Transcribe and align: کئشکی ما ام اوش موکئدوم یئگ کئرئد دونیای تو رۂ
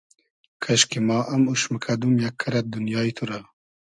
کئشکی 0.63 0.99
ما 1.07 1.17
ام 1.33 1.43
اوش 1.49 1.61
موکئدوم 1.71 2.13
یئگ 2.23 2.35
کئرئد 2.41 2.65
دونیای 2.71 3.11
تو 3.17 3.23
رۂ 3.29 3.39